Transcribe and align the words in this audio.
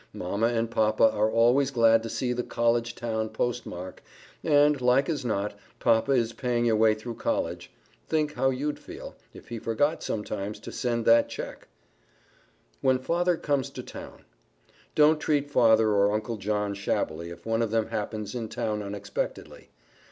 Mama 0.13 0.47
and 0.47 0.71
Papa 0.71 1.11
are 1.11 1.29
always 1.29 1.69
glad 1.69 2.01
to 2.01 2.09
see 2.09 2.33
the 2.33 2.41
College 2.41 2.95
town 2.95 3.29
postmark; 3.29 4.01
and, 4.43 4.81
like 4.81 5.07
as 5.07 5.23
not, 5.23 5.53
Papa 5.79 6.13
is 6.13 6.33
paying 6.33 6.65
your 6.65 6.75
way 6.75 6.95
through 6.95 7.13
College. 7.13 7.69
Think 8.07 8.33
how 8.33 8.49
you'd 8.49 8.79
feel, 8.79 9.15
if 9.31 9.49
he 9.49 9.59
forgot, 9.59 10.01
sometimes, 10.01 10.57
to 10.61 10.71
send 10.71 11.05
that 11.05 11.29
check! 11.29 11.67
[Sidenote: 11.67 12.81
WHEN 12.81 12.97
FATHER 12.97 13.37
COMES 13.37 13.69
TO 13.69 13.83
TOWN] 13.83 14.25
Don't 14.95 15.19
treat 15.19 15.51
Father 15.51 15.89
or 15.91 16.11
Uncle 16.13 16.37
John 16.37 16.73
shabbily 16.73 17.29
if 17.29 17.45
one 17.45 17.61
of 17.61 17.69
them 17.69 17.89
happens 17.89 18.33
in 18.33 18.49
town 18.49 18.81
unexpectedly. 18.81 19.69